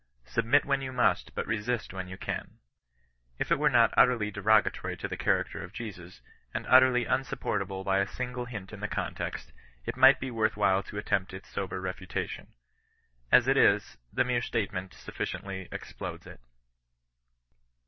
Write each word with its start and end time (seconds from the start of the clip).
"submit 0.33 0.65
when 0.65 0.81
you 0.81 0.91
mu^, 0.91 1.29
but 1.35 1.45
resist 1.45 1.93
when 1.93 2.07
you 2.07 2.17
cari." 2.17 2.47
If 3.37 3.51
it 3.51 3.59
were 3.59 3.69
not 3.69 3.93
utterly 3.95 4.31
derogatory 4.31 4.97
to 4.97 5.07
the 5.07 5.15
character 5.15 5.63
of 5.63 5.73
Jesus, 5.73 6.21
and 6.55 6.65
utterly 6.65 7.05
unsupported 7.05 7.67
by 7.85 7.99
a 7.99 8.07
single 8.07 8.45
hint 8.45 8.73
in 8.73 8.79
the 8.79 8.87
context, 8.87 9.51
it 9.85 9.95
might 9.95 10.19
be 10.19 10.31
worth 10.31 10.57
while 10.57 10.81
to 10.81 10.97
attempt 10.97 11.35
its 11.35 11.49
sober 11.51 11.79
refutation. 11.79 12.47
As 13.31 13.47
it 13.47 13.57
is, 13.57 13.97
the 14.11 14.23
mere 14.23 14.41
statement 14.41 14.95
sufficiently 14.95 15.67
explodes 15.71 16.25
it. 16.25 16.39